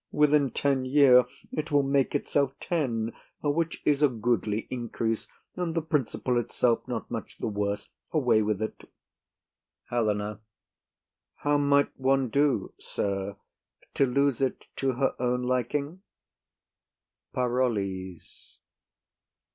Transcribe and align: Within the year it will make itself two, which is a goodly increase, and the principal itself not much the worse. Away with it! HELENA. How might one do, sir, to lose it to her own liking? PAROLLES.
Within 0.11 0.47
the 0.49 0.87
year 0.87 1.25
it 1.51 1.71
will 1.71 1.83
make 1.83 2.15
itself 2.15 2.55
two, 2.59 3.11
which 3.43 3.83
is 3.85 4.01
a 4.01 4.07
goodly 4.09 4.67
increase, 4.71 5.27
and 5.55 5.75
the 5.75 5.81
principal 5.83 6.39
itself 6.39 6.87
not 6.87 7.11
much 7.11 7.37
the 7.37 7.45
worse. 7.47 7.87
Away 8.11 8.41
with 8.41 8.63
it! 8.63 8.89
HELENA. 9.91 10.39
How 11.35 11.59
might 11.59 11.95
one 11.99 12.29
do, 12.29 12.73
sir, 12.79 13.35
to 13.93 14.05
lose 14.07 14.41
it 14.41 14.69
to 14.77 14.93
her 14.93 15.13
own 15.19 15.43
liking? 15.43 16.01
PAROLLES. 17.33 18.57